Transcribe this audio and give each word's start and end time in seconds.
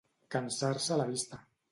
Cansar-se 0.35 0.97
la 1.01 1.07
vista. 1.11 1.41